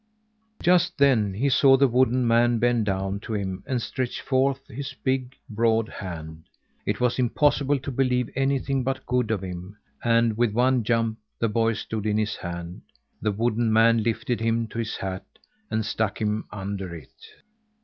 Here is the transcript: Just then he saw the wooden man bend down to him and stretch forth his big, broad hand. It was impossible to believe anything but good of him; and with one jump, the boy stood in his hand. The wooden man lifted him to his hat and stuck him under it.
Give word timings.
Just 0.63 0.97
then 0.97 1.35
he 1.35 1.47
saw 1.47 1.77
the 1.77 1.87
wooden 1.87 2.25
man 2.25 2.57
bend 2.57 2.87
down 2.87 3.19
to 3.19 3.35
him 3.35 3.63
and 3.67 3.79
stretch 3.79 4.19
forth 4.19 4.65
his 4.65 4.95
big, 5.03 5.35
broad 5.47 5.89
hand. 5.89 6.45
It 6.87 6.99
was 6.99 7.19
impossible 7.19 7.77
to 7.77 7.91
believe 7.91 8.31
anything 8.35 8.83
but 8.83 9.05
good 9.05 9.29
of 9.29 9.43
him; 9.43 9.77
and 10.03 10.35
with 10.35 10.53
one 10.53 10.83
jump, 10.83 11.19
the 11.37 11.49
boy 11.49 11.73
stood 11.73 12.07
in 12.07 12.17
his 12.17 12.35
hand. 12.37 12.81
The 13.21 13.31
wooden 13.31 13.71
man 13.71 14.01
lifted 14.01 14.41
him 14.41 14.65
to 14.69 14.79
his 14.79 14.95
hat 14.97 15.23
and 15.69 15.85
stuck 15.85 16.19
him 16.19 16.45
under 16.51 16.95
it. 16.95 17.23